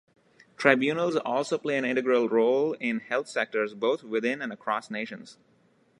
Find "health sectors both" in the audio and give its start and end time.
3.01-4.01